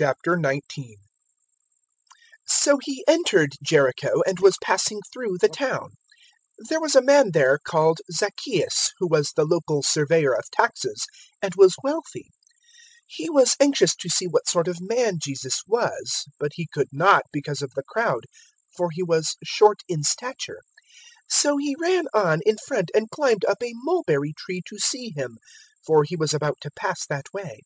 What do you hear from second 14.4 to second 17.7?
sort of man Jesus was; but he could not because of